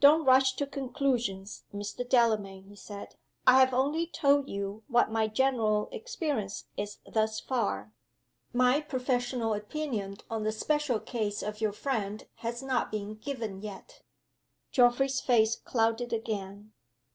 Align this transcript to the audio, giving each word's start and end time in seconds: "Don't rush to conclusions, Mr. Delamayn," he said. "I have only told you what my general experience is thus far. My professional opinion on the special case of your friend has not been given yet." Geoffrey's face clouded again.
"Don't 0.00 0.24
rush 0.24 0.54
to 0.54 0.66
conclusions, 0.66 1.64
Mr. 1.74 2.08
Delamayn," 2.08 2.64
he 2.64 2.74
said. 2.74 3.16
"I 3.46 3.60
have 3.60 3.74
only 3.74 4.06
told 4.06 4.48
you 4.48 4.82
what 4.88 5.10
my 5.10 5.26
general 5.28 5.90
experience 5.92 6.68
is 6.78 6.96
thus 7.06 7.40
far. 7.40 7.92
My 8.54 8.80
professional 8.80 9.52
opinion 9.52 10.16
on 10.30 10.44
the 10.44 10.52
special 10.52 10.98
case 10.98 11.42
of 11.42 11.60
your 11.60 11.72
friend 11.72 12.26
has 12.36 12.62
not 12.62 12.90
been 12.90 13.16
given 13.16 13.60
yet." 13.60 14.00
Geoffrey's 14.72 15.20
face 15.20 15.56
clouded 15.56 16.10
again. 16.10 16.72